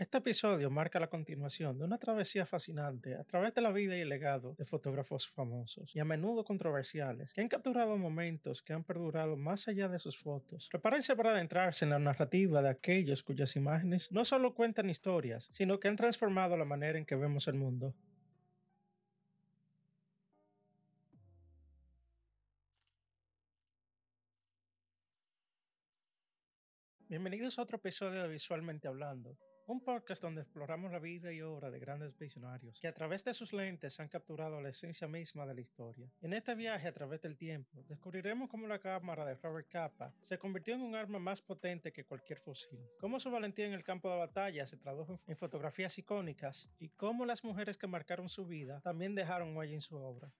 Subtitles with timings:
[0.00, 4.00] Este episodio marca la continuación de una travesía fascinante a través de la vida y
[4.00, 8.82] el legado de fotógrafos famosos y a menudo controversiales que han capturado momentos que han
[8.82, 10.70] perdurado más allá de sus fotos.
[10.70, 15.78] Prepárense para adentrarse en la narrativa de aquellos cuyas imágenes no solo cuentan historias, sino
[15.78, 17.94] que han transformado la manera en que vemos el mundo.
[27.06, 29.36] Bienvenidos a otro episodio de Visualmente Hablando,
[29.70, 33.32] un podcast donde exploramos la vida y obra de grandes visionarios que a través de
[33.32, 36.10] sus lentes han capturado la esencia misma de la historia.
[36.22, 40.38] En este viaje a través del tiempo, descubriremos cómo la cámara de Robert Capa se
[40.38, 44.10] convirtió en un arma más potente que cualquier fusil, cómo su valentía en el campo
[44.10, 48.80] de batalla se tradujo en fotografías icónicas y cómo las mujeres que marcaron su vida
[48.80, 50.32] también dejaron huella en su obra.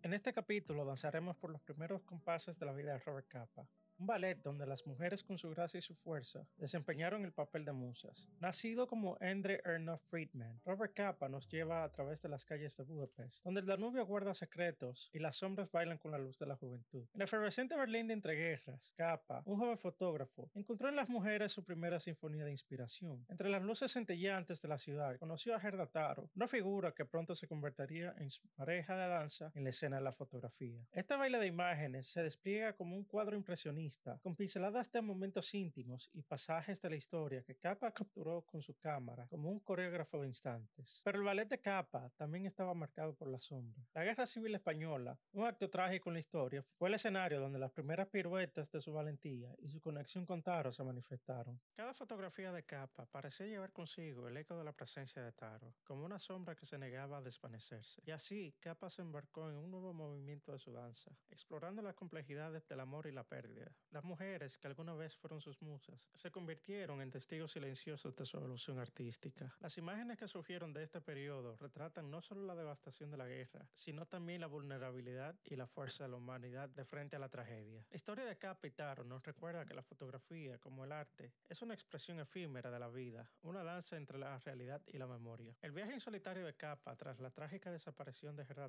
[0.00, 4.06] En este capítulo danzaremos por los primeros compases de la vida de Robert Capa, un
[4.06, 8.28] ballet donde las mujeres con su gracia y su fuerza desempeñaron el papel de musas.
[8.40, 12.84] Nacido como Endre Erna Friedman, Robert Capa nos lleva a través de las calles de
[12.84, 16.56] Budapest, donde el Danubio guarda secretos y las sombras bailan con la luz de la
[16.56, 17.06] juventud.
[17.14, 21.64] En el efervescente Berlín de entreguerras, Capa, un joven fotógrafo, encontró en las mujeres su
[21.64, 23.24] primera sinfonía de inspiración.
[23.28, 27.34] Entre las luces centellantes de la ciudad, conoció a Gerda Taro, una figura que pronto
[27.34, 30.86] se convertiría en su pareja de danza en la escena de la fotografía.
[30.92, 33.87] Esta baile de imágenes se despliega como un cuadro impresionista
[34.22, 38.74] con pinceladas de momentos íntimos y pasajes de la historia que Capa capturó con su
[38.76, 41.00] cámara como un coreógrafo de instantes.
[41.04, 43.82] Pero el ballet de Capa también estaba marcado por la sombra.
[43.94, 47.72] La Guerra Civil Española, un acto trágico en la historia, fue el escenario donde las
[47.72, 51.60] primeras piruetas de su valentía y su conexión con Taro se manifestaron.
[51.74, 56.04] Cada fotografía de Capa parecía llevar consigo el eco de la presencia de Taro, como
[56.04, 58.02] una sombra que se negaba a desvanecerse.
[58.04, 62.66] Y así, Capa se embarcó en un nuevo movimiento de su danza, explorando las complejidades
[62.68, 67.00] del amor y la pérdida, las mujeres, que alguna vez fueron sus musas, se convirtieron
[67.00, 69.54] en testigos silenciosos de su evolución artística.
[69.60, 73.66] Las imágenes que surgieron de este periodo retratan no solo la devastación de la guerra,
[73.72, 77.86] sino también la vulnerabilidad y la fuerza de la humanidad de frente a la tragedia.
[77.88, 82.20] La historia de Capitaro nos recuerda que la fotografía, como el arte, es una expresión
[82.20, 85.56] efímera de la vida, una danza entre la realidad y la memoria.
[85.62, 88.68] El viaje en solitario de Capa tras la trágica desaparición de Gerda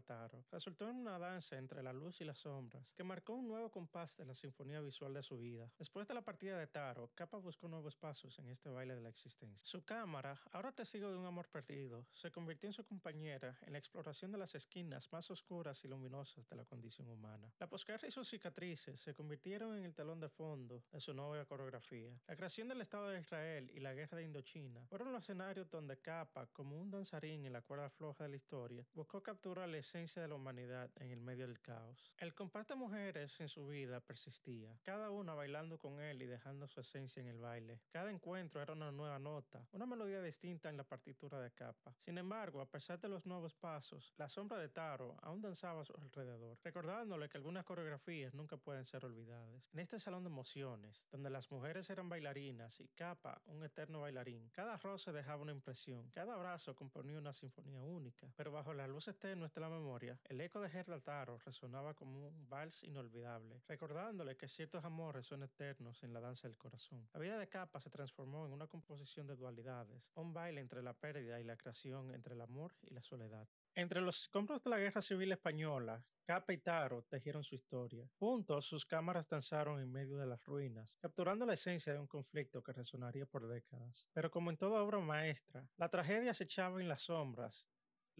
[0.51, 4.17] resultó en una danza entre la luz y las sombras que marcó un nuevo compás
[4.17, 5.71] de la sinfonía visual de su vida.
[5.77, 9.09] Después de la partida de Taro, Capa buscó nuevos pasos en este baile de la
[9.09, 9.65] existencia.
[9.65, 13.79] Su cámara, ahora testigo de un amor perdido, se convirtió en su compañera en la
[13.79, 17.49] exploración de las esquinas más oscuras y luminosas de la condición humana.
[17.59, 21.45] La posguerra y sus cicatrices se convirtieron en el telón de fondo de su nueva
[21.45, 22.11] coreografía.
[22.27, 25.97] La creación del Estado de Israel y la guerra de Indochina fueron los escenarios donde
[25.97, 30.21] Capa, como un danzarín en la cuerda floja de la historia, buscó capturar la esencia
[30.21, 32.13] de la humanidad en el medio del caos.
[32.17, 34.75] El compás de mujeres en su vida persistía.
[34.89, 37.79] Cada una bailando con él y dejando su esencia en el baile.
[37.91, 41.93] Cada encuentro era una nueva nota, una melodía distinta en la partitura de capa.
[41.99, 45.85] Sin embargo, a pesar de los nuevos pasos, la sombra de Taro aún danzaba a
[45.85, 49.69] su alrededor, recordándole que algunas coreografías nunca pueden ser olvidadas.
[49.73, 54.49] En este salón de emociones, donde las mujeres eran bailarinas y Capa un eterno bailarín,
[54.49, 59.19] cada roce dejaba una impresión, cada abrazo componía una sinfonía única, pero bajo las luces
[59.19, 64.35] tenues de la memoria, el eco de Gerda Taro resonaba como un vals inolvidable, recordándole
[64.35, 67.07] que ciertos amores son eternos en la danza del corazón.
[67.13, 70.93] La vida de Capa se transformó en una composición de dualidades, un baile entre la
[70.93, 73.47] pérdida y la creación, entre el amor y la soledad.
[73.75, 78.07] Entre los escombros de la Guerra Civil Española, Capa y Taro tejieron su historia.
[78.19, 82.61] Juntos, sus cámaras danzaron en medio de las ruinas, capturando la esencia de un conflicto
[82.61, 84.05] que resonaría por décadas.
[84.13, 87.67] Pero como en toda obra maestra, la tragedia se echaba en las sombras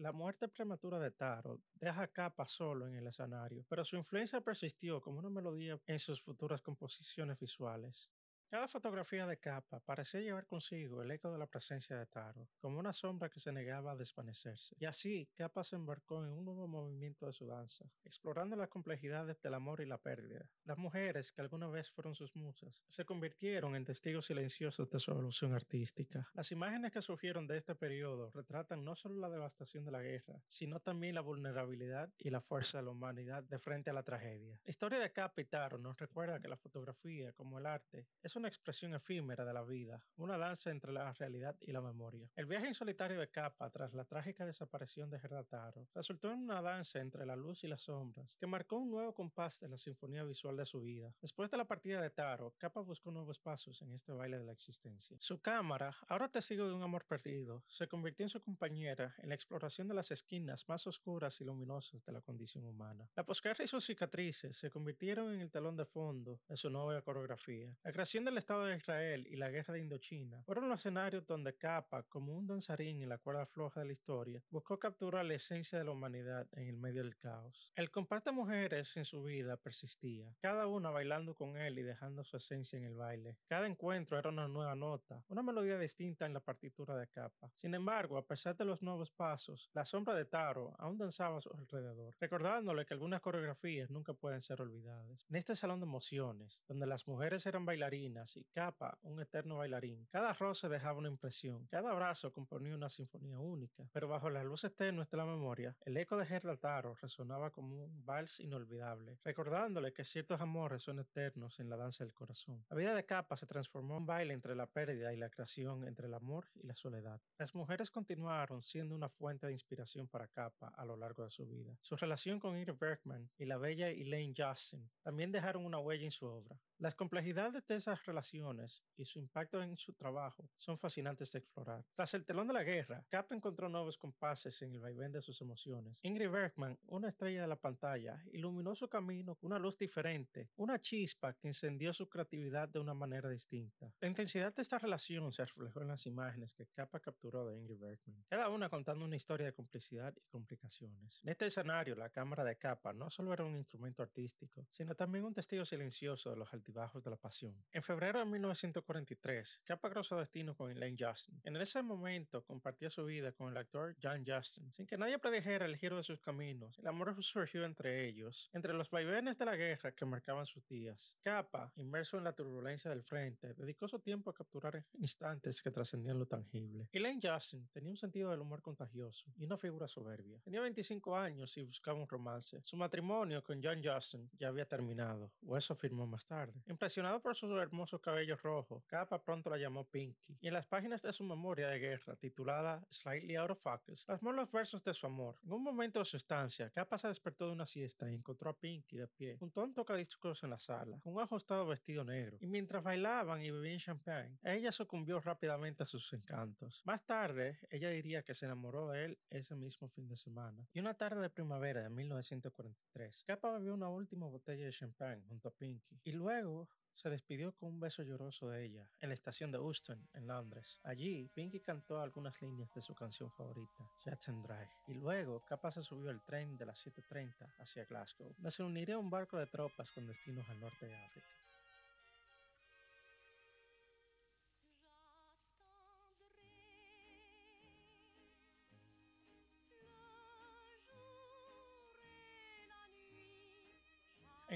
[0.00, 4.40] la muerte prematura de Taro deja a Capa solo en el escenario, pero su influencia
[4.40, 8.10] persistió como una melodía en sus futuras composiciones visuales.
[8.50, 12.80] Cada fotografía de Capa parecía llevar consigo el eco de la presencia de Taro, como
[12.80, 14.74] una sombra que se negaba a desvanecerse.
[14.80, 19.40] Y así, Capa se embarcó en un nuevo movimiento de su danza, explorando las complejidades
[19.40, 20.50] del amor y la pérdida.
[20.64, 25.12] Las mujeres, que alguna vez fueron sus musas, se convirtieron en testigos silenciosos de su
[25.12, 26.28] evolución artística.
[26.34, 30.42] Las imágenes que surgieron de este periodo retratan no solo la devastación de la guerra,
[30.48, 34.60] sino también la vulnerabilidad y la fuerza de la humanidad de frente a la tragedia.
[34.64, 38.39] La historia de Capa y Taro nos recuerda que la fotografía, como el arte, es
[38.40, 42.30] una expresión efímera de la vida, una danza entre la realidad y la memoria.
[42.34, 46.38] El viaje en solitario de Capa tras la trágica desaparición de Gerda Taro resultó en
[46.38, 49.76] una danza entre la luz y las sombras que marcó un nuevo compás de la
[49.76, 51.14] sinfonía visual de su vida.
[51.20, 54.52] Después de la partida de Taro, Capa buscó nuevos pasos en este baile de la
[54.52, 55.18] existencia.
[55.20, 59.34] Su cámara, ahora testigo de un amor perdido, se convirtió en su compañera en la
[59.34, 63.10] exploración de las esquinas más oscuras y luminosas de la condición humana.
[63.14, 67.02] La posguerra y sus cicatrices se convirtieron en el telón de fondo de su nueva
[67.02, 67.76] coreografía.
[67.82, 71.26] La creación de del Estado de Israel y la guerra de Indochina fueron los escenarios
[71.26, 75.34] donde Capa, como un danzarín en la cuerda floja de la historia, buscó capturar la
[75.34, 77.72] esencia de la humanidad en el medio del caos.
[77.74, 82.22] El compás de mujeres en su vida persistía, cada una bailando con él y dejando
[82.22, 83.36] su esencia en el baile.
[83.48, 87.50] Cada encuentro era una nueva nota, una melodía distinta en la partitura de Capa.
[87.56, 91.40] Sin embargo, a pesar de los nuevos pasos, la sombra de Taro aún danzaba a
[91.40, 95.26] su alrededor, recordándole que algunas coreografías nunca pueden ser olvidadas.
[95.28, 100.06] En este salón de emociones, donde las mujeres eran bailarinas y Capa un eterno bailarín,
[100.10, 104.74] cada roce dejaba una impresión, cada abrazo componía una sinfonía única, pero bajo las luces
[104.76, 109.92] tenues de la memoria, el eco de Gerda Taro resonaba como un vals inolvidable, recordándole
[109.92, 112.64] que ciertos amores son eternos en la danza del corazón.
[112.68, 116.06] La vida de Capa se transformó en baile entre la pérdida y la creación, entre
[116.06, 117.20] el amor y la soledad.
[117.38, 121.46] Las mujeres continuaron siendo una fuente de inspiración para Capa a lo largo de su
[121.46, 121.76] vida.
[121.80, 126.10] Su relación con Ingrid Bergman y la bella Elaine Justin también dejaron una huella en
[126.10, 126.58] su obra.
[126.80, 131.84] Las complejidades de esas relaciones y su impacto en su trabajo son fascinantes de explorar.
[131.94, 135.38] Tras el telón de la guerra, Capa encontró nuevos compases en el vaivén de sus
[135.42, 136.00] emociones.
[136.02, 140.80] Ingrid Bergman, una estrella de la pantalla, iluminó su camino con una luz diferente, una
[140.80, 143.92] chispa que encendió su creatividad de una manera distinta.
[144.00, 147.78] La intensidad de esta relación se reflejó en las imágenes que Capa capturó de Ingrid
[147.78, 151.20] Bergman, cada una contando una historia de complicidad y complicaciones.
[151.24, 155.26] En este escenario, la cámara de Capa no solo era un instrumento artístico, sino también
[155.26, 157.54] un testigo silencioso de los altibajos de la pasión.
[157.72, 161.40] En febrero de 1943, Capa cruzó destino con Elaine Justin.
[161.44, 164.72] En ese momento compartía su vida con el actor John Justin.
[164.72, 168.72] Sin que nadie predijera el giro de sus caminos, el amor surgió entre ellos, entre
[168.72, 171.16] los vaivenes de la guerra que marcaban sus días.
[171.22, 176.18] Capa, inmerso en la turbulencia del frente, dedicó su tiempo a capturar instantes que trascendían
[176.18, 176.88] lo tangible.
[176.92, 180.38] Elaine Justin tenía un sentido del humor contagioso y una figura soberbia.
[180.44, 182.60] Tenía 25 años y buscaba un romance.
[182.62, 186.59] Su matrimonio con John Justin ya había terminado, o eso afirmó más tarde.
[186.68, 191.02] Impresionado por su hermoso cabello rojo, Capa pronto la llamó Pinky, y en las páginas
[191.02, 195.06] de su memoria de guerra, titulada Slightly Out of Focus, plasmó los versos de su
[195.06, 195.36] amor.
[195.44, 198.58] En un momento de su estancia, Capa se despertó de una siesta y encontró a
[198.58, 202.38] Pinky de pie, junto a un tocadiscos en la sala, con un ajustado vestido negro,
[202.40, 206.82] y mientras bailaban y bebían champagne, ella sucumbió rápidamente a sus encantos.
[206.84, 210.66] Más tarde, ella diría que se enamoró de él ese mismo fin de semana.
[210.72, 215.48] Y una tarde de primavera de 1943, Capa bebió una última botella de champagne junto
[215.48, 216.49] a Pinky, y luego
[216.94, 220.80] se despidió con un beso lloroso de ella en la estación de Euston, en Londres.
[220.84, 225.82] Allí, Pinky cantó algunas líneas de su canción favorita, Jackson Drive, y luego Capa se
[225.82, 229.90] subió al tren de las 7.30 hacia Glasgow, donde se a un barco de tropas
[229.90, 231.39] con destinos al norte de África.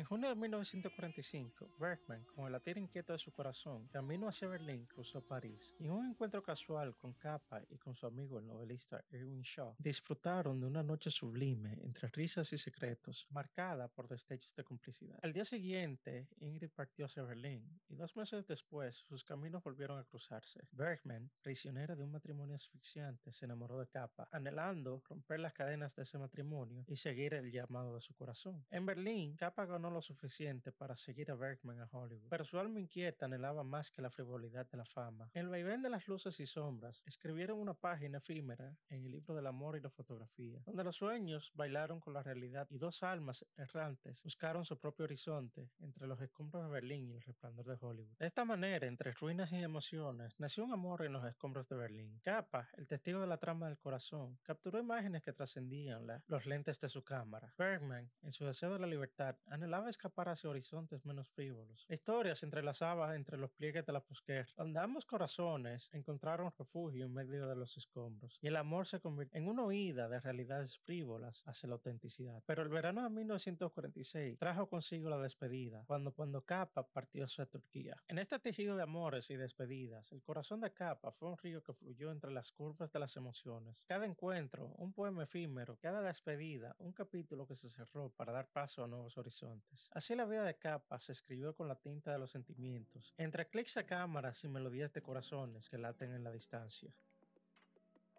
[0.05, 4.85] En junio de 1945, Bergman, con el latir inquieto de su corazón, camino hacia Berlín,
[4.85, 9.03] cruzó París y en un encuentro casual con Capa y con su amigo el novelista
[9.11, 14.63] Erwin Shaw, disfrutaron de una noche sublime entre risas y secretos, marcada por destellos de
[14.63, 15.19] complicidad.
[15.23, 20.05] Al día siguiente, Ingrid partió hacia Berlín y dos meses después sus caminos volvieron a
[20.05, 20.69] cruzarse.
[20.73, 26.03] Bergman, prisionera de un matrimonio asfixiante, se enamoró de Capa, anhelando romper las cadenas de
[26.03, 28.67] ese matrimonio y seguir el llamado de su corazón.
[28.71, 32.81] En Berlín, Capa ganó lo suficiente para seguir a Bergman a Hollywood, pero su alma
[32.81, 35.31] inquieta anhelaba más que la frivolidad de la fama.
[35.33, 39.35] En el vaivén de las luces y sombras, escribieron una página efímera en el libro
[39.35, 43.47] del amor y la fotografía, donde los sueños bailaron con la realidad y dos almas
[43.57, 48.17] errantes buscaron su propio horizonte entre los escombros de Berlín y el resplandor de Hollywood.
[48.19, 52.21] De esta manera, entre ruinas y emociones, nació un amor en los escombros de Berlín.
[52.25, 56.89] Capa, el testigo de la trama del corazón, capturó imágenes que trascendían los lentes de
[56.89, 57.55] su cámara.
[57.59, 61.85] Bergman, en su deseo de la libertad, anhelaba escapar hacia horizontes menos frívolos.
[61.89, 67.05] La historia se entrelazaba entre los pliegues de la posguerra, donde ambos corazones encontraron refugio
[67.05, 70.79] en medio de los escombros, y el amor se convirtió en una huida de realidades
[70.79, 72.43] frívolas hacia la autenticidad.
[72.47, 77.97] Pero el verano de 1946 trajo consigo la despedida, cuando cuando Capa partió hacia Turquía.
[78.09, 81.75] En este tejido de amores y despedidas, el corazón de Capa fue un río que
[81.75, 83.85] fluyó entre las curvas de las emociones.
[83.87, 88.85] Cada encuentro, un poema efímero, cada despedida, un capítulo que se cerró para dar paso
[88.85, 89.64] a nuevos horizontes.
[89.93, 93.75] Así la vida de Capa se escribió con la tinta de los sentimientos, entre clics
[93.75, 96.93] de cámaras y melodías de corazones que laten en la distancia.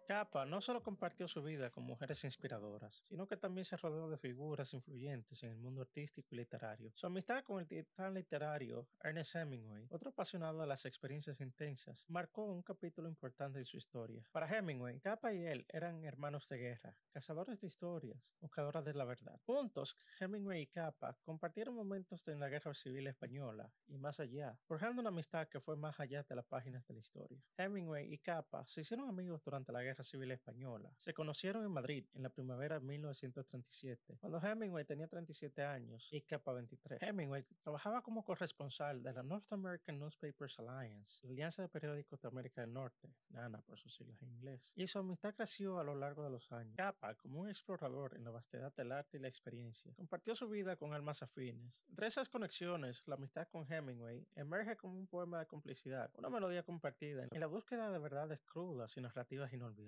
[0.06, 4.16] Capa no solo compartió su vida con mujeres inspiradoras, sino que también se rodeó de
[4.16, 6.92] figuras influyentes en el mundo artístico y literario.
[6.94, 12.44] Su amistad con el titán literario Ernest Hemingway, otro apasionado de las experiencias intensas, marcó
[12.44, 14.24] un capítulo importante en su historia.
[14.30, 19.04] Para Hemingway, Capa y él eran hermanos de guerra, cazadores de historias, buscadores de la
[19.04, 19.40] verdad.
[19.44, 25.00] Juntos, Hemingway y Capa compartieron momentos en la Guerra Civil Española y más allá, forjando
[25.00, 27.42] una amistad que fue más allá de las páginas de la historia.
[27.56, 30.90] Hemingway y Capa se hicieron amigos durante la Guerra Civil Española.
[30.98, 36.22] Se conocieron en Madrid en la primavera de 1937, cuando Hemingway tenía 37 años y
[36.22, 37.02] Capa 23.
[37.02, 42.28] Hemingway trabajaba como corresponsal de la North American Newspapers Alliance, la Alianza de Periódicos de
[42.28, 45.94] América del Norte, NANA por sus siglas en inglés, y su amistad creció a lo
[45.94, 46.76] largo de los años.
[46.76, 50.76] Capa, como un explorador en la vastedad del arte y la experiencia, compartió su vida
[50.76, 51.84] con almas afines.
[51.88, 56.62] Entre esas conexiones, la amistad con Hemingway emerge como un poema de complicidad, una melodía
[56.62, 59.85] compartida en la búsqueda de verdades crudas y narrativas inolvidables.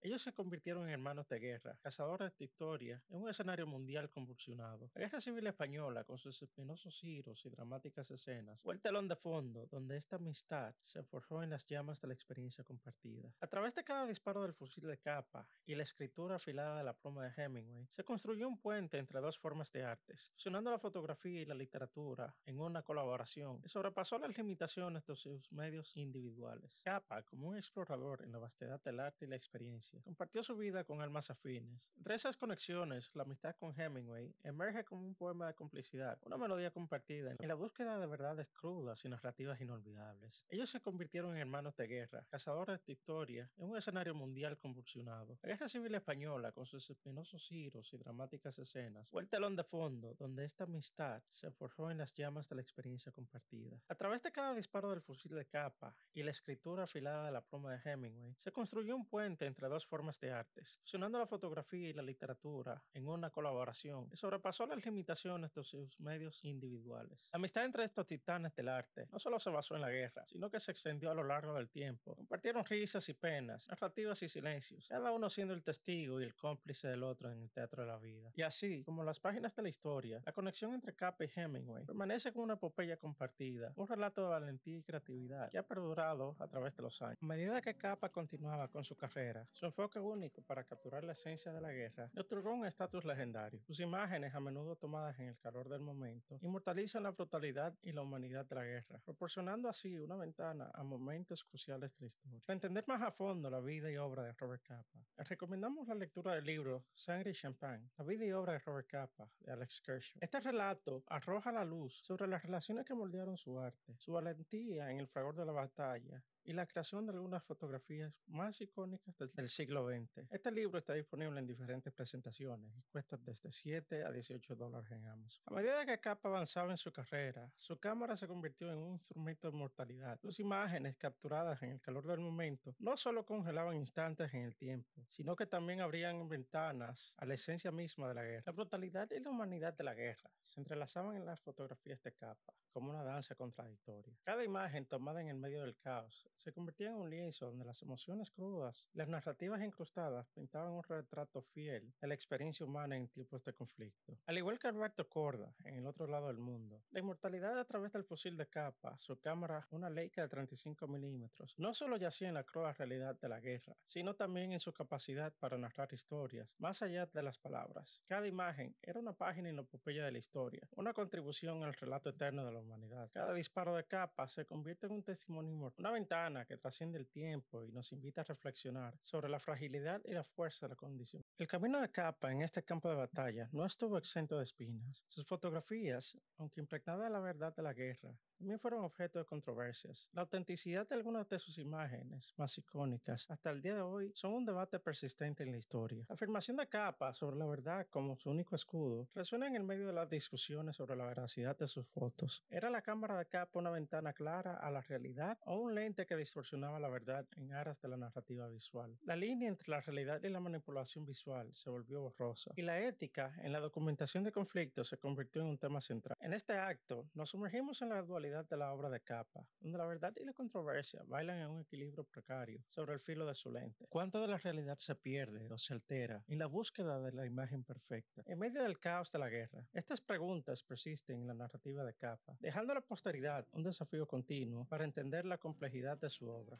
[0.00, 4.90] Ellos se convirtieron en hermanos de guerra, cazadores de historia, en un escenario mundial convulsionado.
[4.94, 9.16] La Guerra Civil Española, con sus espinosos giros y dramáticas escenas, fue el telón de
[9.16, 13.32] fondo donde esta amistad se forjó en las llamas de la experiencia compartida.
[13.40, 16.96] A través de cada disparo del fusil de capa y la escritura afilada de la
[16.96, 21.40] pluma de Hemingway, se construyó un puente entre dos formas de artes, fusionando la fotografía
[21.40, 26.80] y la literatura en una colaboración que sobrepasó las limitaciones de sus medios individuales.
[26.82, 30.00] Capa, como un explorador en la vastedad del arte y la experiencia.
[30.02, 31.90] Compartió su vida con almas afines.
[31.96, 36.70] Entre esas conexiones, la amistad con Hemingway emerge como un poema de complicidad, una melodía
[36.70, 40.44] compartida en la búsqueda de verdades crudas y narrativas inolvidables.
[40.48, 45.38] Ellos se convirtieron en hermanos de guerra, cazadores de historia, en un escenario mundial convulsionado.
[45.42, 49.64] La Guerra Civil Española, con sus espinosos giros y dramáticas escenas, fue el telón de
[49.64, 53.80] fondo donde esta amistad se forjó en las llamas de la experiencia compartida.
[53.88, 57.40] A través de cada disparo del fusil de capa y la escritura afilada de la
[57.42, 61.88] pluma de Hemingway, se construyó un puente entre dos formas de artes, fusionando la fotografía
[61.88, 67.28] y la literatura en una colaboración que sobrepasó las limitaciones de sus medios individuales.
[67.32, 70.50] La amistad entre estos titanes del arte no solo se basó en la guerra, sino
[70.50, 72.14] que se extendió a lo largo del tiempo.
[72.14, 76.88] Compartieron risas y penas, narrativas y silencios, cada uno siendo el testigo y el cómplice
[76.88, 78.30] del otro en el teatro de la vida.
[78.34, 82.32] Y así, como las páginas de la historia, la conexión entre Capa y Hemingway permanece
[82.32, 86.76] como una epopeya compartida, un relato de valentía y creatividad que ha perdurado a través
[86.76, 87.18] de los años.
[87.20, 91.52] A medida que Capa continuaba con su carrera, su enfoque único para capturar la esencia
[91.52, 93.60] de la guerra le otorgó un estatus legendario.
[93.66, 98.02] Sus imágenes, a menudo tomadas en el calor del momento, inmortalizan la brutalidad y la
[98.02, 102.40] humanidad de la guerra, proporcionando así una ventana a momentos cruciales de la historia.
[102.44, 105.94] Para entender más a fondo la vida y obra de Robert Capa, les recomendamos la
[105.94, 109.80] lectura del libro Sangre y Champagne, la vida y obra de Robert Capa, de Alex
[109.82, 110.18] Kershaw.
[110.20, 114.98] Este relato arroja la luz sobre las relaciones que moldearon su arte, su valentía en
[114.98, 119.86] el fragor de la batalla y la creación de algunas fotografías más icónicas del siglo
[119.88, 120.24] XX.
[120.30, 125.04] Este libro está disponible en diferentes presentaciones y cuesta desde 7 a 18 dólares en
[125.06, 125.42] Amazon.
[125.46, 129.50] A medida que Capa avanzaba en su carrera, su cámara se convirtió en un instrumento
[129.50, 130.20] de mortalidad.
[130.20, 135.04] Sus imágenes capturadas en el calor del momento no solo congelaban instantes en el tiempo,
[135.10, 138.44] sino que también abrían ventanas a la esencia misma de la guerra.
[138.46, 142.54] La brutalidad y la humanidad de la guerra se entrelazaban en las fotografías de Capa
[142.70, 144.14] como una danza contradictoria.
[144.22, 147.82] Cada imagen tomada en el medio del caos se convertía en un lienzo donde las
[147.82, 153.44] emociones crudas, las narrativas incrustadas pintaban un retrato fiel de la experiencia humana en tiempos
[153.44, 154.18] de conflicto.
[154.26, 157.92] Al igual que Alberto Corda, en el otro lado del mundo, la inmortalidad a través
[157.92, 162.34] del fusil de capa, su cámara, una Leica de 35 milímetros, no solo yacía en
[162.34, 166.82] la cruda realidad de la guerra, sino también en su capacidad para narrar historias, más
[166.82, 168.02] allá de las palabras.
[168.06, 172.10] Cada imagen era una página en la epopeya de la historia, una contribución al relato
[172.10, 173.10] eterno de la humanidad.
[173.12, 177.06] Cada disparo de capa se convierte en un testimonio inmortal, una ventana que trasciende el
[177.06, 181.24] tiempo y nos invita a reflexionar sobre la fragilidad y la fuerza de la condición.
[181.38, 185.04] El camino de Capa en este campo de batalla no estuvo exento de espinas.
[185.06, 190.08] Sus fotografías, aunque impregnadas de la verdad de la guerra, también fueron objeto de controversias.
[190.12, 194.34] La autenticidad de algunas de sus imágenes más icónicas hasta el día de hoy son
[194.34, 196.04] un debate persistente en la historia.
[196.08, 199.86] La afirmación de Capa sobre la verdad como su único escudo resuena en el medio
[199.86, 202.44] de las discusiones sobre la veracidad de sus fotos.
[202.50, 206.16] ¿Era la cámara de Capa una ventana clara a la realidad o un lente que
[206.16, 208.98] distorsionaba la verdad en aras de la narrativa visual?
[209.02, 213.34] La línea entre la realidad y la manipulación visual se volvió borrosa y la ética
[213.42, 216.16] en la documentación de conflictos se convirtió en un tema central.
[216.20, 219.86] En este acto nos sumergimos en la dualidad de la obra de Capa, donde la
[219.86, 223.86] verdad y la controversia bailan en un equilibrio precario sobre el filo de su lente.
[223.88, 227.64] ¿Cuánto de la realidad se pierde o se altera en la búsqueda de la imagen
[227.64, 228.22] perfecta?
[228.26, 232.36] En medio del caos de la guerra, estas preguntas persisten en la narrativa de Capa,
[232.40, 236.58] dejando a la posteridad un desafío continuo para entender la complejidad de su obra.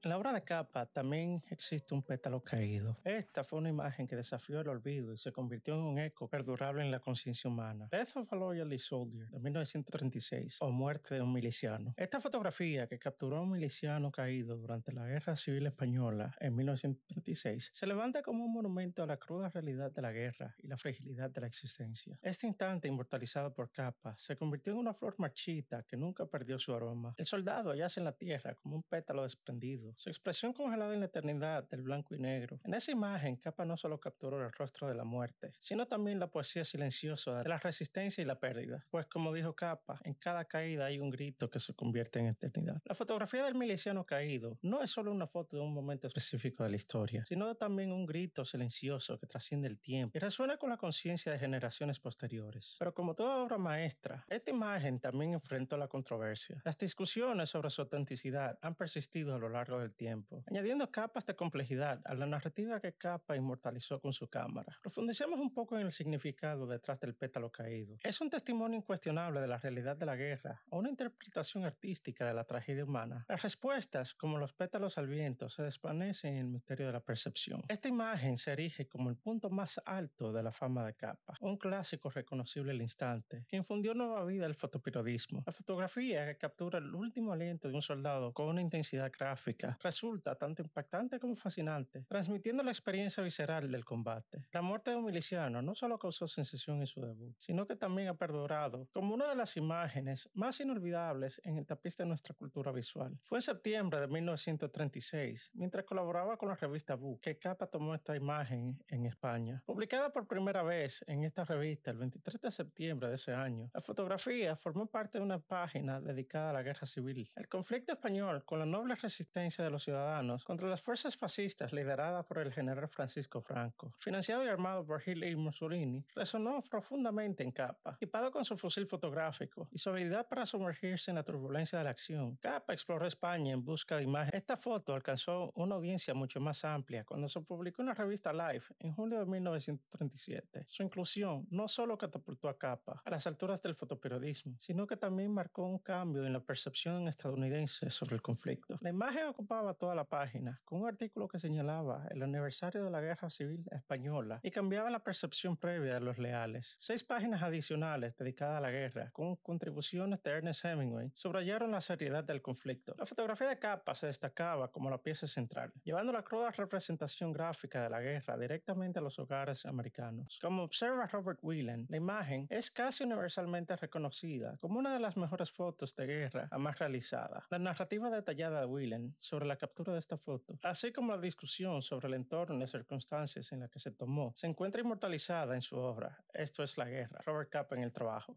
[0.00, 2.96] En la obra de Capa también existe un pétalo caído.
[3.02, 6.82] Esta fue una imagen que desafió el olvido y se convirtió en un eco perdurable
[6.82, 7.88] en la conciencia humana.
[7.90, 11.94] Death of a Loyalty Soldier de 1936 o Muerte de un miliciano.
[11.96, 17.72] Esta fotografía que capturó a un miliciano caído durante la Guerra Civil Española en 1936
[17.74, 21.30] se levanta como un monumento a la cruda realidad de la guerra y la fragilidad
[21.30, 22.16] de la existencia.
[22.22, 26.72] Este instante inmortalizado por Capa se convirtió en una flor marchita que nunca perdió su
[26.72, 27.16] aroma.
[27.16, 31.06] El soldado yace en la tierra como un pétalo desprendido su expresión congelada en la
[31.06, 32.60] eternidad del blanco y negro.
[32.64, 36.28] En esa imagen, Capa no solo capturó el rostro de la muerte, sino también la
[36.28, 38.84] poesía silenciosa de la resistencia y la pérdida.
[38.90, 42.80] Pues como dijo Capa, en cada caída hay un grito que se convierte en eternidad.
[42.84, 46.70] La fotografía del miliciano caído no es solo una foto de un momento específico de
[46.70, 50.76] la historia, sino también un grito silencioso que trasciende el tiempo y resuena con la
[50.76, 52.76] conciencia de generaciones posteriores.
[52.78, 56.60] Pero como toda obra maestra, esta imagen también enfrentó la controversia.
[56.64, 61.34] Las discusiones sobre su autenticidad han persistido a lo largo del tiempo, añadiendo capas de
[61.34, 64.78] complejidad a la narrativa que Capa inmortalizó con su cámara.
[64.82, 67.96] Profundicemos un poco en el significado detrás del pétalo caído.
[68.02, 72.34] Es un testimonio incuestionable de la realidad de la guerra o una interpretación artística de
[72.34, 73.24] la tragedia humana.
[73.28, 77.62] Las respuestas, como los pétalos al viento, se desvanecen en el misterio de la percepción.
[77.68, 81.56] Esta imagen se erige como el punto más alto de la fama de Capa, un
[81.56, 85.42] clásico reconocible al instante, que infundió nueva vida al fotoperiodismo.
[85.46, 90.34] La fotografía que captura el último aliento de un soldado con una intensidad gráfica resulta
[90.34, 94.46] tanto impactante como fascinante, transmitiendo la experiencia visceral del combate.
[94.52, 98.08] La muerte de un miliciano no solo causó sensación en su debut, sino que también
[98.08, 102.72] ha perdurado como una de las imágenes más inolvidables en el tapiz de nuestra cultura
[102.72, 103.18] visual.
[103.24, 108.16] Fue en septiembre de 1936, mientras colaboraba con la revista Bu, que Capa tomó esta
[108.16, 109.62] imagen en España.
[109.66, 113.80] Publicada por primera vez en esta revista el 23 de septiembre de ese año, la
[113.80, 117.30] fotografía formó parte de una página dedicada a la guerra civil.
[117.36, 122.24] El conflicto español con la noble resistencia de los ciudadanos contra las fuerzas fascistas lideradas
[122.26, 123.92] por el general Francisco Franco.
[123.98, 127.94] Financiado y armado por Hitler y Mussolini, resonó profundamente en Capa.
[127.94, 131.90] Equipado con su fusil fotográfico y su habilidad para sumergirse en la turbulencia de la
[131.90, 134.40] acción, Capa exploró España en busca de imágenes.
[134.40, 138.74] Esta foto alcanzó una audiencia mucho más amplia cuando se publicó en la revista Life
[138.80, 140.64] en julio de 1937.
[140.68, 145.32] Su inclusión no solo catapultó a Capa a las alturas del fotoperiodismo, sino que también
[145.32, 148.78] marcó un cambio en la percepción estadounidense sobre el conflicto.
[148.80, 153.00] La imagen ocupó toda la página con un artículo que señalaba el aniversario de la
[153.00, 156.76] Guerra Civil Española y cambiaba la percepción previa de los leales.
[156.78, 162.24] Seis páginas adicionales dedicadas a la guerra, con contribuciones de Ernest Hemingway, subrayaron la seriedad
[162.24, 162.94] del conflicto.
[162.98, 167.82] La fotografía de capa se destacaba como la pieza central, llevando la cruda representación gráfica
[167.82, 170.38] de la guerra directamente a los hogares americanos.
[170.42, 175.50] Como observa Robert Whelan, la imagen es casi universalmente reconocida como una de las mejores
[175.50, 177.46] fotos de guerra jamás realizada.
[177.50, 181.20] La narrativa detallada de Whelan sobre sobre la captura de esta foto, así como la
[181.20, 185.54] discusión sobre el entorno y las circunstancias en las que se tomó, se encuentra inmortalizada
[185.54, 188.36] en su obra Esto es la guerra, Robert Capa en el trabajo.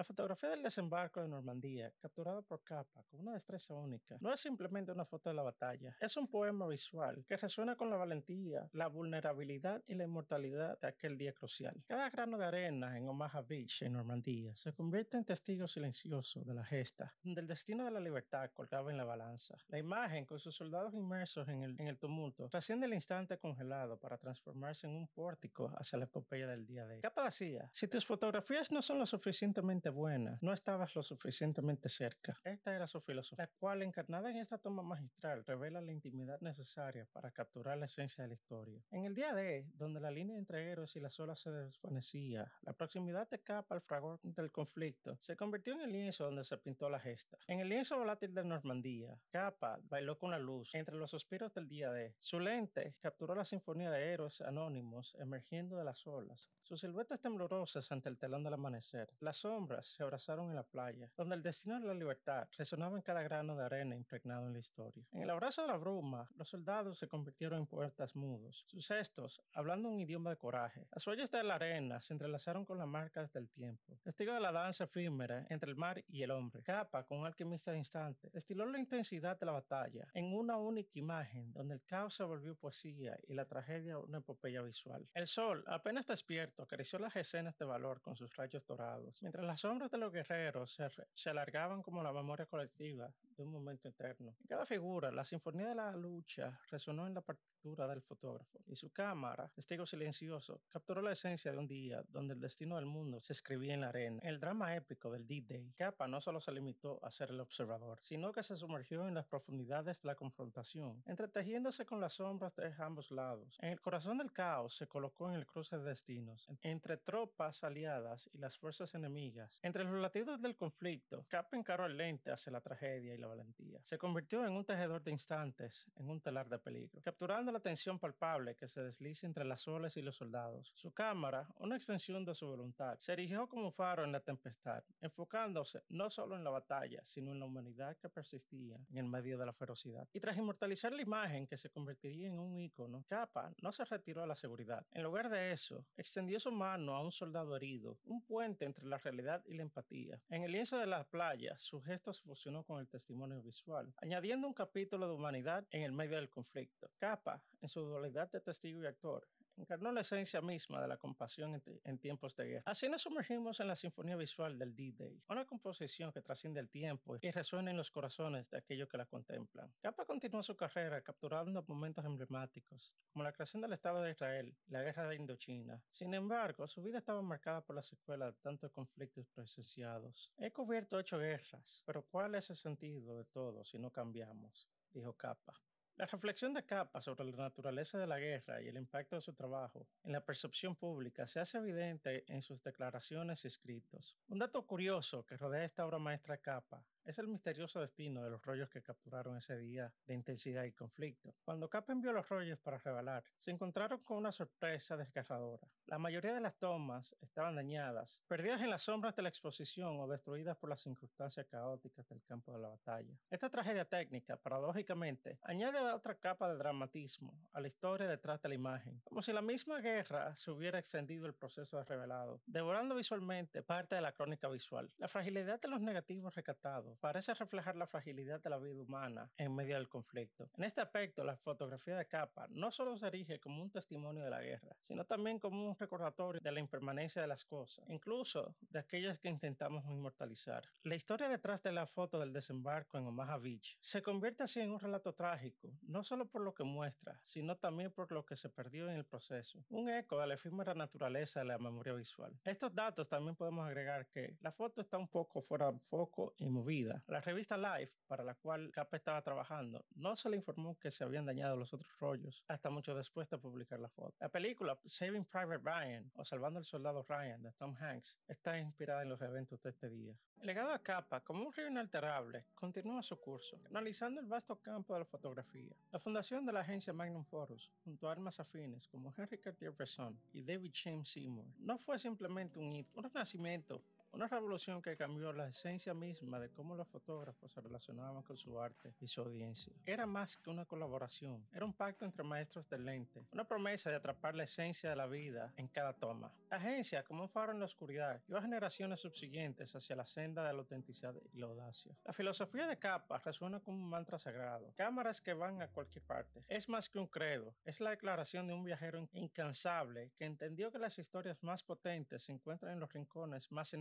[0.00, 4.40] La fotografía del desembarco de Normandía, capturada por Capa con una destreza única, no es
[4.40, 8.66] simplemente una foto de la batalla, es un poema visual que resuena con la valentía,
[8.72, 11.84] la vulnerabilidad y la inmortalidad de aquel día crucial.
[11.86, 16.54] Cada grano de arena en Omaha Beach, en Normandía, se convierte en testigo silencioso de
[16.54, 19.58] la gesta, donde el destino de la libertad colgaba en la balanza.
[19.68, 23.98] La imagen, con sus soldados inmersos en el, en el tumulto, trasciende el instante congelado
[23.98, 27.00] para transformarse en un pórtico hacia la epopeya del día de hoy.
[27.02, 32.40] Capa decía, si tus fotografías no son lo suficientemente buena, no estabas lo suficientemente cerca.
[32.44, 37.06] Esta era su filosofía, la cual encarnada en esta toma magistral revela la intimidad necesaria
[37.12, 38.82] para capturar la esencia de la historia.
[38.90, 42.72] En el día de, donde la línea entre héroes y las olas se desvanecía, la
[42.72, 46.88] proximidad de Capa al fragor del conflicto se convirtió en el lienzo donde se pintó
[46.88, 47.38] la gesta.
[47.46, 51.68] En el lienzo volátil de Normandía, Capa bailó con la luz entre los suspiros del
[51.68, 52.14] día de.
[52.20, 57.90] Su lente capturó la sinfonía de héroes anónimos emergiendo de las olas, sus siluetas temblorosas
[57.90, 59.10] ante el telón del amanecer.
[59.20, 63.02] Las sombras se abrazaron en la playa, donde el destino de la libertad resonaba en
[63.02, 65.06] cada grano de arena impregnado en la historia.
[65.12, 68.64] En el abrazo de la bruma, los soldados se convirtieron en poetas mudos.
[68.68, 70.86] Sus gestos, hablando un idioma de coraje.
[70.92, 73.98] Las huellas de la arena se entrelazaron con las marcas del tiempo.
[74.02, 76.62] Testigo de la danza efímera entre el mar y el hombre.
[76.62, 80.98] Capa, con un alquimista de instante, destiló la intensidad de la batalla en una única
[80.98, 85.06] imagen, donde el caos se volvió poesía y la tragedia una epopeya visual.
[85.14, 89.59] El sol, apenas despierto, acarició las escenas de valor con sus rayos dorados, mientras las
[89.60, 94.34] Sombras de los guerreros se, se alargaban como la memoria colectiva de un momento eterno.
[94.40, 98.74] En cada figura, la sinfonía de la lucha resonó en la partitura del fotógrafo y
[98.74, 103.20] su cámara, testigo silencioso, capturó la esencia de un día donde el destino del mundo
[103.20, 104.20] se escribía en la arena.
[104.22, 107.98] En el drama épico del D-Day, Capa no solo se limitó a ser el observador,
[108.00, 112.72] sino que se sumergió en las profundidades de la confrontación, entretejiéndose con las sombras de
[112.78, 113.58] ambos lados.
[113.60, 118.30] En el corazón del caos se colocó en el cruce de destinos, entre tropas aliadas
[118.32, 119.49] y las fuerzas enemigas.
[119.62, 123.80] Entre los latidos del conflicto, Capa encaró el lente hacia la tragedia y la valentía.
[123.84, 127.98] Se convirtió en un tejedor de instantes, en un telar de peligro, capturando la tensión
[127.98, 130.72] palpable que se desliza entre las olas y los soldados.
[130.74, 135.82] Su cámara, una extensión de su voluntad, se erigió como faro en la tempestad, enfocándose
[135.88, 139.46] no solo en la batalla, sino en la humanidad que persistía en el medio de
[139.46, 140.08] la ferocidad.
[140.12, 144.22] Y tras inmortalizar la imagen que se convertiría en un ícono, Capa no se retiró
[144.22, 144.86] a la seguridad.
[144.92, 148.98] En lugar de eso, extendió su mano a un soldado herido, un puente entre la
[148.98, 150.20] realidad y la empatía.
[150.28, 154.46] En el lienzo de la playa, su gesto se fusionó con el testimonio visual, añadiendo
[154.46, 156.90] un capítulo de humanidad en el medio del conflicto.
[156.98, 159.26] Capa, en su dualidad de testigo y actor,
[159.60, 162.62] encarnó la esencia misma de la compasión en, tiempos de guerra.
[162.66, 167.16] Así nos sumergimos en la sinfonía visual del D-Day, una composición que trasciende el tiempo
[167.20, 169.72] y resuena en los corazones de aquellos que la contemplan.
[169.80, 174.70] Capa continuó su carrera capturando momentos emblemáticos, como la creación del Estado de Israel y
[174.70, 175.82] la guerra de Indochina.
[175.90, 180.32] Sin embargo, su vida estaba marcada por la secuela de tantos conflictos presenciados.
[180.38, 184.68] He cubierto ocho guerras, pero ¿cuál es el sentido de todo si no cambiamos?
[184.92, 185.60] dijo Capa.
[186.00, 189.34] La reflexión de Capa sobre la naturaleza de la guerra y el impacto de su
[189.34, 194.16] trabajo en la percepción pública se hace evidente en sus declaraciones y escritos.
[194.28, 198.44] Un dato curioso que rodea esta obra maestra Capa es el misterioso destino de los
[198.44, 201.34] rollos que capturaron ese día de intensidad y conflicto.
[201.44, 205.66] Cuando Capa envió los rollos para revelar, se encontraron con una sorpresa desgarradora.
[205.86, 210.06] La mayoría de las tomas estaban dañadas, perdidas en las sombras de la exposición o
[210.06, 213.18] destruidas por las circunstancias caóticas del campo de la batalla.
[213.30, 218.54] Esta tragedia técnica, paradójicamente, añade otra capa de dramatismo a la historia detrás de la
[218.54, 223.62] imagen, como si la misma guerra se hubiera extendido el proceso de revelado, devorando visualmente
[223.62, 224.90] parte de la crónica visual.
[224.98, 229.54] La fragilidad de los negativos recatados parece reflejar la fragilidad de la vida humana en
[229.54, 230.50] medio del conflicto.
[230.56, 234.30] En este aspecto, la fotografía de capa no solo se erige como un testimonio de
[234.30, 238.78] la guerra, sino también como un recordatorio de la impermanencia de las cosas, incluso de
[238.78, 240.64] aquellas que intentamos inmortalizar.
[240.82, 244.70] La historia detrás de la foto del desembarco en Omaha Beach se convierte así en
[244.70, 248.48] un relato trágico, no solo por lo que muestra, sino también por lo que se
[248.48, 252.38] perdió en el proceso, un eco de la efímera naturaleza de la memoria visual.
[252.44, 256.48] Estos datos también podemos agregar que la foto está un poco fuera de foco y
[256.48, 256.79] movida.
[257.06, 261.04] La revista Life, para la cual Capa estaba trabajando, no se le informó que se
[261.04, 264.14] habían dañado los otros rollos hasta mucho después de publicar la foto.
[264.20, 269.02] La película Saving Private Ryan o Salvando al Soldado Ryan de Tom Hanks está inspirada
[269.02, 270.14] en los eventos de este día.
[270.40, 274.94] El legado a Capa, como un río inalterable, continúa su curso, analizando el vasto campo
[274.94, 275.76] de la fotografía.
[275.90, 280.42] La fundación de la agencia Magnum Photos, junto a armas afines como Henry Cartier-Bresson y
[280.42, 285.48] David James Seymour, no fue simplemente un hito, un renacimiento una revolución que cambió la
[285.48, 289.72] esencia misma de cómo los fotógrafos se relacionaban con su arte y su audiencia.
[289.86, 293.96] Era más que una colaboración, era un pacto entre maestros del lente, una promesa de
[293.96, 296.32] atrapar la esencia de la vida en cada toma.
[296.50, 300.52] La agencia, como un faro en la oscuridad, lleva generaciones subsiguientes hacia la senda de
[300.52, 301.94] la autenticidad y la audacia.
[302.04, 304.72] La filosofía de capa resuena como un mantra sagrado.
[304.76, 306.44] Cámaras que van a cualquier parte.
[306.48, 310.78] Es más que un credo, es la declaración de un viajero incansable que entendió que
[310.78, 313.72] las historias más potentes se encuentran en los rincones más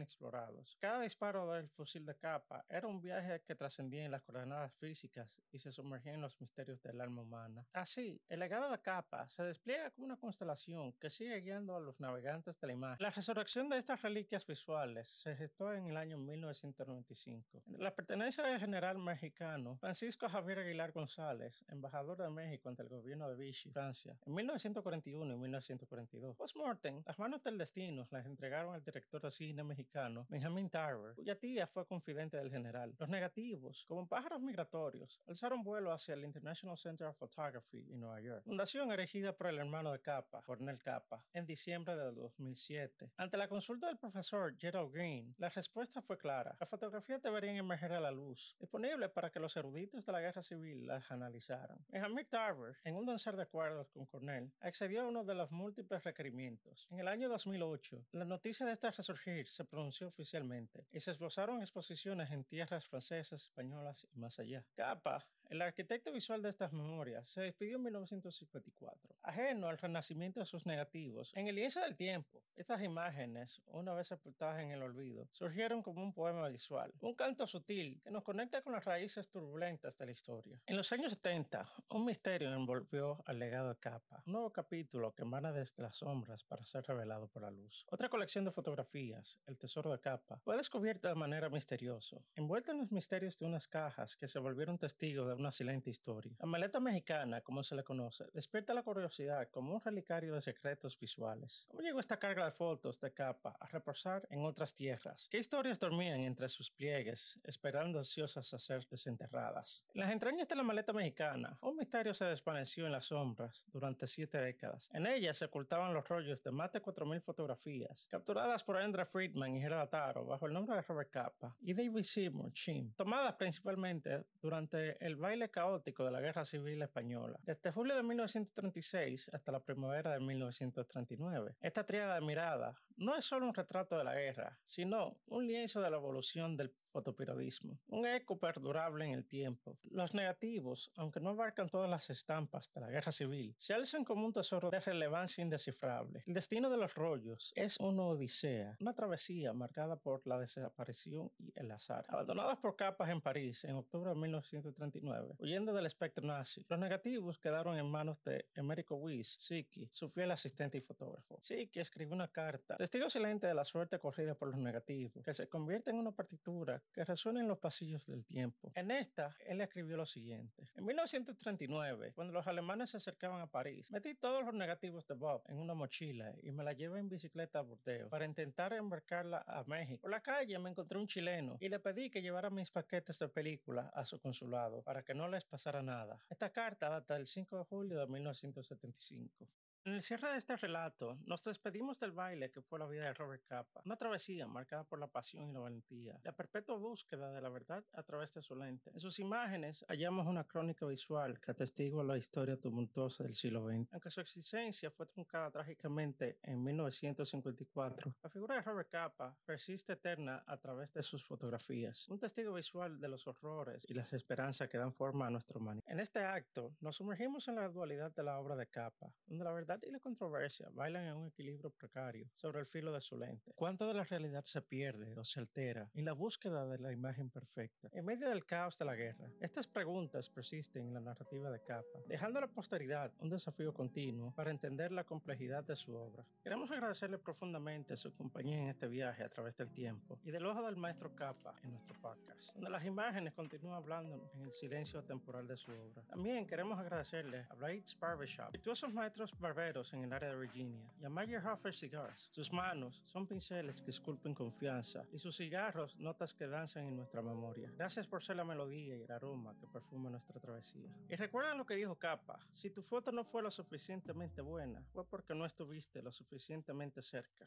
[0.79, 5.29] cada disparo del fusil de capa era un viaje que trascendía en las coordenadas físicas
[5.51, 7.65] y se sumergía en los misterios del alma humana.
[7.73, 11.99] Así, el legado de capa se despliega como una constelación que sigue guiando a los
[11.99, 12.97] navegantes de la imagen.
[12.99, 17.63] La resurrección de estas reliquias visuales se gestó en el año 1995.
[17.77, 23.29] La pertenencia del general mexicano Francisco Javier Aguilar González, embajador de México ante el gobierno
[23.29, 26.35] de Vichy, Francia, en 1941 y 1942.
[26.35, 31.35] Postmortem, las manos del destino las entregaron al director de cine mexicano Benjamin Tarver, cuya
[31.35, 32.95] tía fue confidente del general.
[32.97, 38.21] Los negativos, como pájaros migratorios, alzaron vuelo hacia el International Center of Photography en Nueva
[38.21, 43.11] York, fundación erigida por el hermano de Capa, Cornel Capa, en diciembre de 2007.
[43.17, 46.55] Ante la consulta del profesor Gerald Green, la respuesta fue clara.
[46.59, 50.41] Las fotografías deberían emerger a la luz, disponible para que los eruditos de la guerra
[50.41, 51.77] civil las analizaran.
[51.89, 56.03] Benjamin Tarver, en un danzar de acuerdos con Cornell, accedió a uno de los múltiples
[56.03, 56.87] requerimientos.
[56.91, 61.61] En el año 2008, la noticia de este resurgir se pronunció oficialmente y se esbozaron
[61.61, 64.65] exposiciones en tierras francesas, españolas y más allá.
[64.75, 69.15] Capa el arquitecto visual de estas memorias, se despidió en 1954.
[69.23, 74.07] Ajeno al renacimiento de sus negativos, en el lienzo del tiempo, estas imágenes, una vez
[74.07, 78.61] sepultadas en el olvido, surgieron como un poema visual, un canto sutil que nos conecta
[78.61, 80.61] con las raíces turbulentas de la historia.
[80.67, 85.23] En los años 70, un misterio envolvió al legado de Capa, un nuevo capítulo que
[85.23, 87.87] emana desde las sombras para ser revelado por la luz.
[87.89, 92.79] Otra colección de fotografías, El Tesoro de Capa, fue descubierta de manera misteriosa, envuelta en
[92.79, 96.35] los misterios de unas cajas que se volvieron testigos de una silente historia.
[96.39, 100.97] La maleta mexicana, como se le conoce, despierta la curiosidad como un relicario de secretos
[100.97, 101.65] visuales.
[101.69, 105.27] ¿Cómo llegó esta carga de fotos de Capa a reposar en otras tierras?
[105.29, 109.85] ¿Qué historias dormían entre sus pliegues, esperando ansiosas a ser desenterradas?
[109.93, 114.07] En las entrañas de la maleta mexicana, un misterio se desvaneció en las sombras durante
[114.07, 114.89] siete décadas.
[114.93, 119.55] En ella se ocultaban los rollos de más de 4.000 fotografías, capturadas por Andrew Friedman
[119.55, 119.78] y Gerald
[120.25, 125.49] Bajo el nombre de Robert Capa y David Seymour Chim, tomadas principalmente durante el baile
[125.49, 131.55] caótico de la Guerra Civil Española, desde julio de 1936 hasta la primavera de 1939.
[131.61, 135.81] Esta triada de mirada no es solo un retrato de la guerra, sino un lienzo
[135.81, 139.77] de la evolución del fotoperiodismo, un eco perdurable en el tiempo.
[139.91, 144.25] Los negativos, aunque no abarcan todas las estampas de la guerra civil, se alzan como
[144.25, 146.23] un tesoro de relevancia indescifrable.
[146.25, 151.51] El destino de los rollos es una odisea, una travesía marcada por la desaparición y
[151.55, 152.05] el azar.
[152.09, 157.37] Abandonados por capas en París en octubre de 1939, huyendo del espectro nazi, los negativos
[157.39, 161.39] quedaron en manos de Emerico Weiss, Siki, su fiel asistente y fotógrafo.
[161.41, 165.47] Siki escribió una carta, testigo silente de la suerte corrida por los negativos, que se
[165.47, 168.71] convierte en una partitura que resuena en los pasillos del tiempo.
[168.73, 170.67] En esta, él escribió lo siguiente.
[170.75, 175.43] En 1939, cuando los alemanes se acercaban a París, metí todos los negativos de Bob
[175.49, 179.63] en una mochila y me la llevé en bicicleta a Burdeos para intentar embarcarla a
[179.65, 180.01] México.
[180.01, 183.29] Por la calle me encontré un chileno y le pedí que llevara mis paquetes de
[183.29, 186.17] película a su consulado para que no les pasara nada.
[186.27, 189.47] Esta carta data del 5 de julio de 1975.
[189.85, 193.13] En el cierre de este relato, nos despedimos del baile que fue la vida de
[193.13, 197.41] Robert Capa, una travesía marcada por la pasión y la valentía, la perpetua búsqueda de
[197.41, 198.91] la verdad a través de su lente.
[198.91, 203.93] En sus imágenes hallamos una crónica visual que atestigua la historia tumultuosa del siglo XX.
[203.93, 210.43] Aunque su existencia fue truncada trágicamente en 1954, la figura de Robert Capa persiste eterna
[210.45, 214.77] a través de sus fotografías, un testigo visual de los horrores y las esperanzas que
[214.77, 215.85] dan forma a nuestro humanidad.
[215.87, 219.53] En este acto, nos sumergimos en la dualidad de la obra de Capa, donde la
[219.53, 223.51] verdad y la controversia bailan en un equilibrio precario sobre el filo de su lente.
[223.53, 227.29] ¿Cuánto de la realidad se pierde o se altera en la búsqueda de la imagen
[227.29, 227.87] perfecta?
[227.91, 231.99] En medio del caos de la guerra, estas preguntas persisten en la narrativa de Capa,
[232.07, 236.25] dejando a la posteridad un desafío continuo para entender la complejidad de su obra.
[236.41, 240.63] Queremos agradecerle profundamente su compañía en este viaje a través del tiempo y del ojo
[240.63, 245.47] del maestro Capa en nuestro podcast, donde las imágenes continúan hablando en el silencio temporal
[245.47, 246.01] de su obra.
[246.09, 251.05] También queremos agradecerle a Blades Barbershop, virtuosos maestros barberos en el área de Virginia y
[251.05, 252.29] a Mayer Hoffer Cigars.
[252.31, 257.21] Sus manos son pinceles que esculpen confianza y sus cigarros notas que danzan en nuestra
[257.21, 257.69] memoria.
[257.75, 260.89] Gracias por ser la melodía y el aroma que perfuma nuestra travesía.
[261.09, 265.03] Y recuerden lo que dijo Capa, si tu foto no fue lo suficientemente buena, fue
[265.05, 267.45] porque no estuviste lo suficientemente cerca.